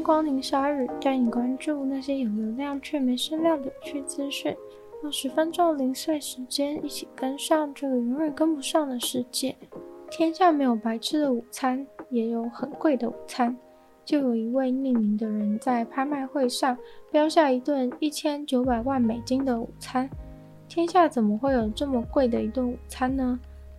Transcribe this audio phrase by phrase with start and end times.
[0.00, 4.56] 光临鲨语，带你关注那些有流量却没声量的有趣资讯。
[5.02, 9.54] 用十分钟零碎时间，一起跟上这个永远跟不上的世界。
[10.10, 13.56] 天下没有白吃的午餐，也有很贵的午餐。
[14.04, 16.76] 就有一位匿名的人在拍卖会上
[17.12, 20.10] 标下一顿一千九百万美金的午餐。
[20.68, 23.38] 天下怎么会有这么贵的一顿午餐呢？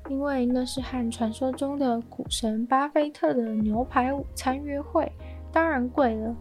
[0.10, 5.12] 因为那是和传说中的股神巴菲特的牛排午餐约会。
[5.52, 6.36] 当然贵了，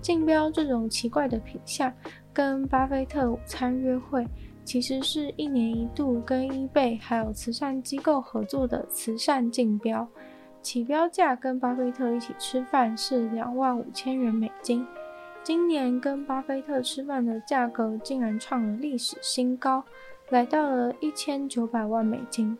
[0.00, 1.92] 竞标这种奇怪的品相，
[2.32, 4.26] 跟巴菲特午餐约会，
[4.64, 10.06] 其实是一年一度跟 eBay 还有慈善机构合作的慈善竞标，
[10.60, 14.86] 起标价跟巴菲特一起吃饭是两万五千元美金，
[15.42, 19.82] 今年跟巴菲特吃饭的价格竟然创了历史新高，
[20.30, 22.56] 来到了一千九百万美金。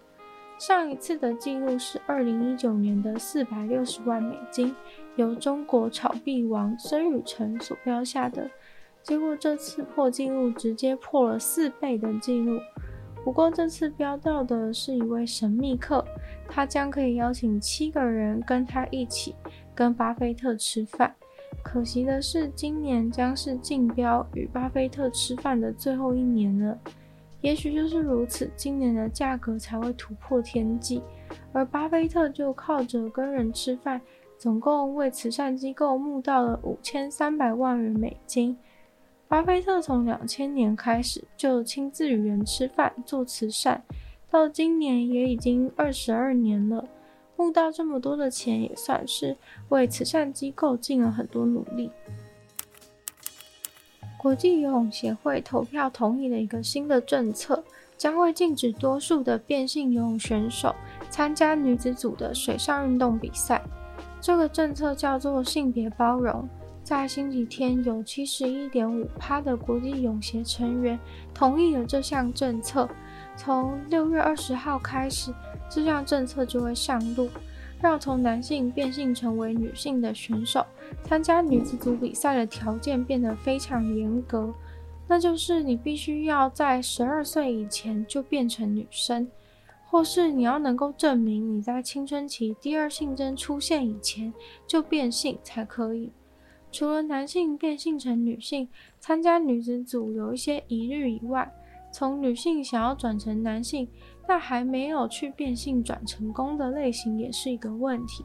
[0.58, 4.72] 上一次的记录是二零一九年的四百六十万美金，
[5.16, 8.50] 由中国炒币王孙宇晨所标下的。
[9.02, 12.58] 结果这次破纪录，直接破了四倍的纪录。
[13.24, 16.04] 不过这次标到的是一位神秘客，
[16.48, 19.34] 他将可以邀请七个人跟他一起
[19.74, 21.14] 跟巴菲特吃饭。
[21.62, 26.76] 可惜的是，今年将是竞标与巴菲特吃饭的最后一年了。
[27.40, 31.02] 也许就是如此，今年的价格才会突破天际，
[31.52, 34.00] 而巴菲特就靠着跟人吃饭，
[34.42, 38.58] 总共为慈善机构募到了五千三百万元美金。
[39.28, 43.84] 巴菲特从两千年开始就亲自与人吃饭做慈善，
[44.28, 46.88] 到今年也已经二十二年了，
[47.36, 49.36] 募到这么多的钱，也算是
[49.68, 51.92] 为慈善机构尽了很多努力。
[54.18, 57.62] 国际游泳协会投票同意了一个新的政策，
[57.96, 60.74] 将会禁止多数的变性游泳选手
[61.10, 63.62] 参加女子组的水上运动比赛。
[64.22, 66.48] 这个政策叫做性别包容。
[66.84, 70.98] 在星期天，有七十一点五趴的国际泳协成员
[71.34, 72.88] 同意了这项政策。
[73.36, 75.34] 从六月二十号开始，
[75.68, 77.28] 这项政策就会上路。
[77.80, 80.64] 让从男性变性成为女性的选手
[81.02, 84.54] 参加女子组比赛的条件变得非常严格，
[85.08, 89.26] 那就是你必须要在十二岁以前就变成女生，
[89.92, 94.32] 或是你要能够证明你在青春期第二性征出现以前
[94.66, 96.10] 就变性才可以。
[96.70, 98.66] 除了男性变性成女性
[98.98, 101.52] 参加女子组有一些疑虑以外，
[101.92, 103.86] 从女性想要转成男性，
[104.26, 108.24] 但还没有去变性转成功的类型也是一个问题，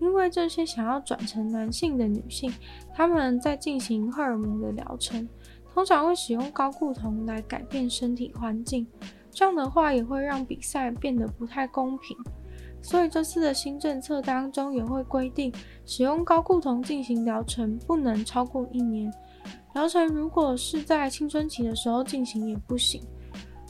[0.00, 2.50] 因为这些想要转成男性的女性，
[2.94, 5.28] 她们在进行荷尔蒙的疗程，
[5.74, 8.86] 通常会使用高固酮来改变身体环境，
[9.32, 12.16] 这样的话也会让比赛变得不太公平。
[12.80, 15.52] 所以这次的新政策当中也会规定，
[15.86, 19.12] 使用高固酮进行疗程不能超过一年。
[19.74, 23.00] 疗程如果是在青春期的时候进行也不行。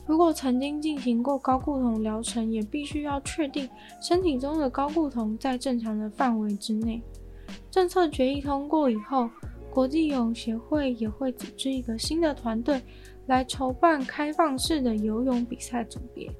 [0.07, 3.69] 如果曾经进行过高固酮疗程，也必须要确定
[4.01, 7.01] 身体中的高固酮在正常的范围之内。
[7.71, 9.29] 政策决议通过以后，
[9.71, 12.83] 国际泳协会也会组织一个新的团队
[13.27, 16.31] 来筹办开放式的游泳比赛组别，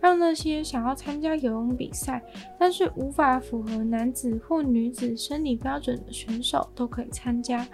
[0.00, 2.22] 让那些想要参加游泳比赛，
[2.58, 7.66] 但是无法符合男子或女子生理标准的选手都可以参加。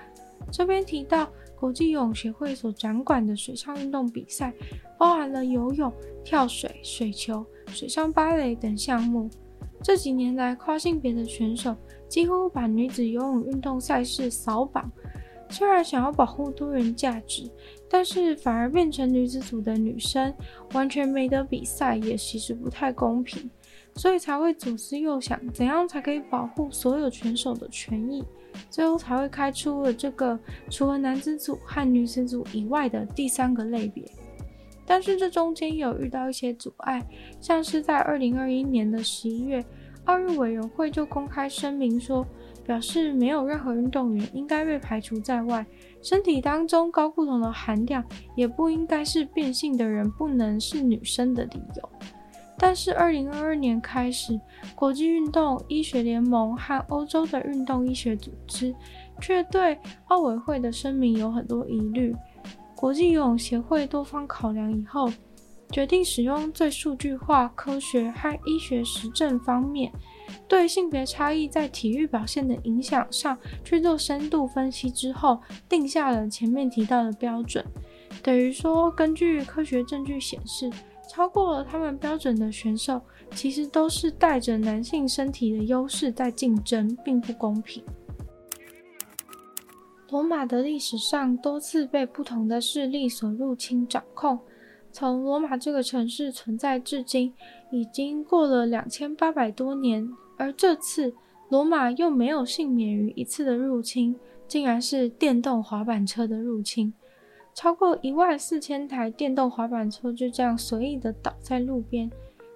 [0.50, 1.28] 这边提到，
[1.58, 4.52] 国际泳协会所掌管的水上运动比赛，
[4.98, 5.92] 包含了游泳、
[6.24, 9.30] 跳水、水球、水上芭蕾等项目。
[9.82, 11.76] 这几年来，跨性别的选手
[12.08, 14.90] 几乎把女子游泳运动赛事扫榜。
[15.52, 17.48] 虽然想要保护多元价值，
[17.88, 20.34] 但是反而变成女子组的女生
[20.72, 23.48] 完全没得比赛，也其实不太公平。
[23.94, 28.24] 所以才会左思右想，怎样才可以保护所有选手的权益？
[28.70, 30.38] 最后才会开出了这个
[30.70, 34.02] 除了男子组和女子组以外的第三个类别。
[34.86, 37.06] 但是这中间有遇到一些阻碍，
[37.40, 39.62] 像是在二零二一年的十一月，
[40.04, 42.26] 奥运委员会就公开声明说，
[42.64, 45.64] 表示没有任何运动员应该被排除在外，
[46.02, 48.04] 身体当中高固酮的含量
[48.36, 51.88] 也不应该是变性的人不能是女生的理由。
[52.58, 54.38] 但是，二零二二年开始，
[54.76, 58.72] 国际运动医学联盟和欧洲的运动医学组织
[59.20, 59.76] 却对
[60.06, 62.14] 奥委会的声明有很多疑虑。
[62.76, 65.10] 国际游泳协会多方考量以后，
[65.70, 69.90] 决定使用最数据化、科学和医学实证方面，
[70.52, 77.64] 对性别差异在体育表现的影响上去做深度分析之后，定下了前面提到的标准。
[78.22, 80.70] 等于说，根据科学证据显示。
[81.08, 82.98] 超过了他们标准的选手，
[83.32, 87.84] 其实都是带着男性身体的优势在竞争，并不公平。
[90.08, 94.38] 罗马的历史上多次被不同的势力所入侵掌控。
[94.90, 97.34] 从罗马这个城市存在至今，
[97.70, 101.14] 已经过了两千八百多年，而这次
[101.48, 104.16] 罗马又没有幸免于一次的入侵，
[104.48, 106.92] 竟然是电动滑板车的入侵。
[107.54, 112.10] 超过一万四千台电动滑板车就这样随意的倒在路边，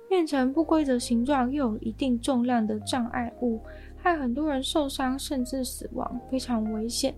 [0.09, 3.61] 变成不规则形状又有一定重量的障碍物，
[3.97, 7.15] 害很多人受伤甚至死亡，非常危险。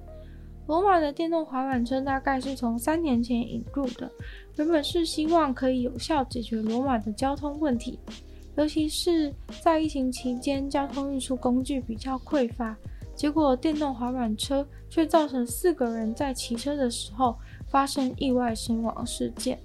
[0.67, 4.11] 罗马的电动滑板车大概是从三年前引入的，
[4.57, 7.99] 原本是希望可以有效解决罗马的交通问题，
[8.59, 9.33] 尤其是
[9.63, 12.77] 在疫情期间，交通运输工具比较匮乏。
[13.15, 17.37] 结果电动滑板车却造成四个人在骑车的时候
[17.69, 19.57] 发生意外身亡事件。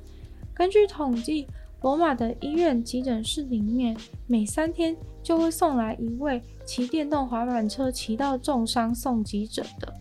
[0.53, 1.47] 根据统计，
[1.81, 3.97] 罗马的医院急诊室里面
[4.27, 9.91] 每三天就会送来一位骑电动滑板车骑到重伤送急诊的。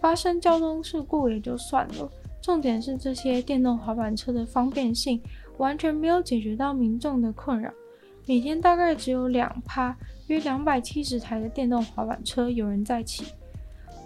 [0.00, 2.10] 发生交通事故也就算了，
[2.40, 5.20] 重点是这些电动滑板车的方便性
[5.58, 7.70] 完全没有解决到民众的困扰。
[8.30, 9.98] 每天大概只有两趴，
[10.28, 13.24] 约两百七十台的电动滑板车有人在骑。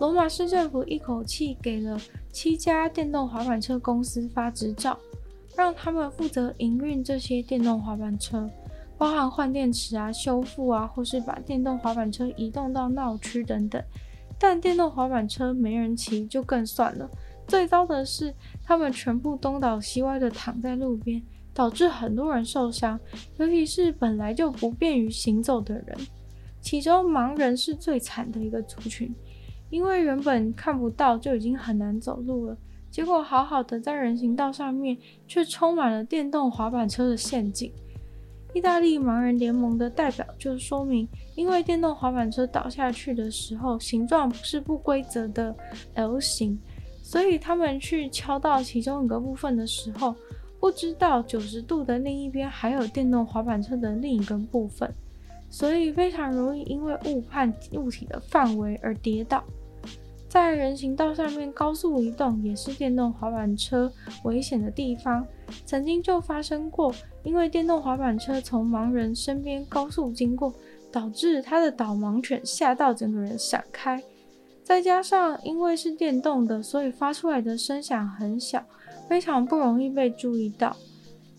[0.00, 2.00] 罗马市政府一口气给了
[2.32, 4.99] 七家电动滑板车公司发执照，
[5.55, 8.49] 让他们负责营运这些电动滑板车，
[8.97, 13.85] 包含换电池啊、修复啊，或是把电动滑板车移动到闹区等等。
[14.38, 17.06] 但电动滑板车没人骑就更算了，
[17.47, 18.35] 最糟的是
[18.65, 21.23] 他们全部东倒西歪的躺在路边，
[21.55, 22.99] 导致很多人受伤，
[23.39, 25.97] 尤其是本来就不便于行走的人，
[26.61, 29.15] 其中盲人是最惨的一个族群，
[29.71, 32.56] 因为原本看不到就已经很难走路了，
[32.91, 34.99] 结果好好的在人行道上面
[35.29, 37.73] 却充满了电动滑板车的陷阱。
[38.53, 45.53] 意大利盲人联盟的代表就说明，因为电动滑板车倒下去的时候形状是不规则的
[45.95, 46.56] L 型，
[47.03, 50.15] 所以他们去敲到其中一个部分的时候，
[50.64, 54.90] 不知道九十度的另一边还有电动滑板车的另一根部分，
[55.50, 59.44] 所以非常容易因为误判物体的范围而跌倒。
[60.26, 65.26] 在人行道上面高速移动也是电动滑板车危险的地方。
[65.66, 66.94] 曾经就发生过，
[67.25, 70.50] 因为电动滑板车从盲人身边高速经过，
[70.90, 74.02] 导致他的导盲犬吓到整个人闪开。
[74.62, 78.64] 再加上因为是电动的，所以发出来的声响很小，
[79.09, 80.77] 非常不容易被注意到。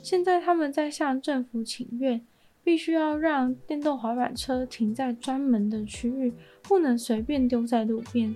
[0.02, 2.26] 现在他们在向政府请愿，
[2.64, 8.36] 必须要让电动滑板车停在专门的区域，不能随便丢在路边。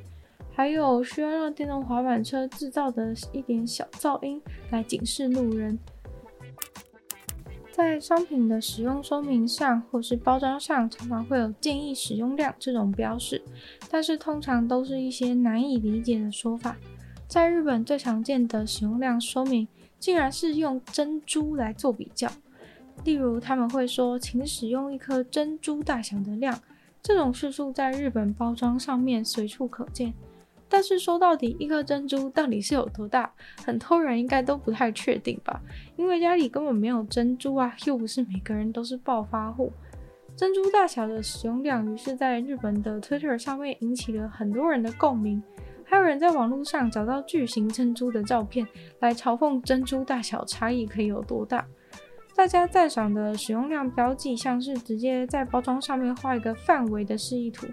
[0.51, 4.41] 还有需要让电动滑板车制造的一点小噪音
[4.71, 5.79] 来警示路人。
[7.71, 13.41] 在商品的使用说明上或是包装上，常常会有建议使用量这种标示，
[13.89, 16.75] 但是通常都是一些难以理解的说法。
[17.29, 19.67] 在日本最常见的使用量说明，
[19.99, 22.27] 竟然是用珍珠来做比较。
[23.03, 26.59] 例如他们会说，请使用一颗珍珠大小的量，
[27.03, 30.11] 这种叙述在日本包装上面随处可见。
[30.67, 33.31] 但是说到底，一颗珍珠到底是有多大，
[33.63, 35.61] 很多人应该都不太确定吧？
[35.97, 39.71] 因为家里根本没有珍珠啊，又不是每个人都是暴发户。
[40.35, 45.43] 珍珠大小的使用量，于是在日本的 Twitter 上面引起了很多人的共鸣，
[45.89, 48.67] 还有人在网络上找到巨型珍珠的照片
[48.99, 51.65] 来嘲讽珍珠大小差异可以有多大。
[52.35, 57.65] 大家赞赏的使用量标记，像是直接在包装上面画一个范围的示意图。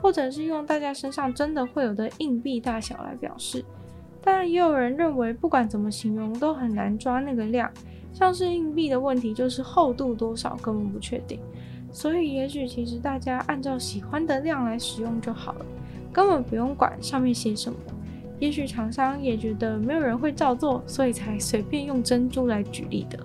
[0.00, 3.62] 或者是用大家身上真的会有的硬币大小来表示，
[4.22, 7.70] 但也有人认为，不管怎么形容都很难抓那个量。
[8.10, 11.38] 像是硬币的问题，就是厚度多少根本不确定。
[11.92, 15.66] 所以，也许其实大家按照喜欢的量来使用就好了，
[16.12, 17.78] 根本不用管上面写什么。
[18.38, 23.18] 也许厂商也觉得没有人会照做，所以才随便用珍珠来举例的。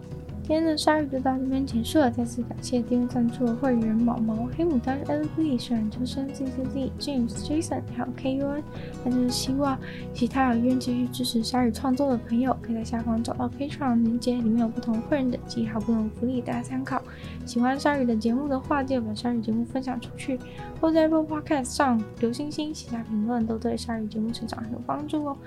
[0.48, 8.63] 今天的鲨鱼就到这边结束了，再次感谢订阅赞助的会员毛毛、黑牡丹、LV、水染秋生、Z Z Z、James、Jason，还有 K U N。
[9.04, 9.75] 那就是希望
[10.13, 17.01] 其他有愿继续支持鲨鱼创作的朋友，可以在下方找到 Patreon 链接，里面有不同会员等级还有不同福利，大家参考。
[17.45, 20.39] 喜欢鲨鱼的节目的话，记得把鲨鱼节目分享出去，
[20.81, 25.37] 或在 Apple Podcast 上留星星、写下评论，都对鲨鱼节目成长很有帮助哦。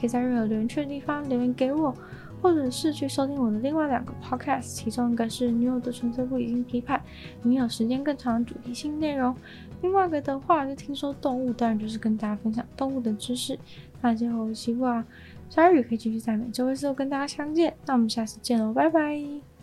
[0.00, 1.94] 可以在任何留言区的地方留言给我。
[2.40, 7.02] 或者是去收听我的另外两个 podcast，其中一个是女友的纯粹不理性批判，
[7.42, 9.34] 里面有时间更长的主题性内容；
[9.82, 13.58] 另外一个的话，就听说动物，当然就是跟大家分享动物的知识。
[14.00, 15.04] 那最后希望
[15.50, 17.74] 鲨鱼可以继续在每周一四跟大家相见。
[17.86, 19.57] 那我们下次见喽，拜拜。